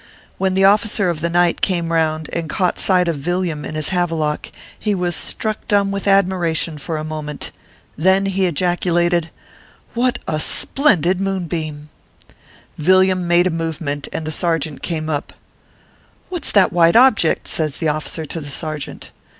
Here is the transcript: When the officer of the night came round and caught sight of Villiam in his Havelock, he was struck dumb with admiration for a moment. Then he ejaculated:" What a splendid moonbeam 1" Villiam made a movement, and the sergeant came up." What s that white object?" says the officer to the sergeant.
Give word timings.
When 0.39 0.55
the 0.55 0.63
officer 0.65 1.11
of 1.11 1.21
the 1.21 1.29
night 1.29 1.61
came 1.61 1.93
round 1.93 2.27
and 2.33 2.49
caught 2.49 2.79
sight 2.79 3.07
of 3.07 3.17
Villiam 3.17 3.63
in 3.63 3.75
his 3.75 3.89
Havelock, 3.89 4.51
he 4.79 4.95
was 4.95 5.15
struck 5.15 5.67
dumb 5.67 5.91
with 5.91 6.07
admiration 6.07 6.79
for 6.79 6.97
a 6.97 7.03
moment. 7.03 7.51
Then 7.95 8.25
he 8.25 8.47
ejaculated:" 8.47 9.29
What 9.93 10.17
a 10.27 10.39
splendid 10.39 11.21
moonbeam 11.21 11.89
1" 12.25 12.37
Villiam 12.79 13.27
made 13.27 13.45
a 13.45 13.51
movement, 13.51 14.07
and 14.11 14.25
the 14.25 14.31
sergeant 14.31 14.81
came 14.81 15.07
up." 15.07 15.33
What 16.29 16.45
s 16.47 16.51
that 16.53 16.73
white 16.73 16.95
object?" 16.95 17.47
says 17.47 17.77
the 17.77 17.89
officer 17.89 18.25
to 18.25 18.41
the 18.41 18.49
sergeant. 18.49 19.11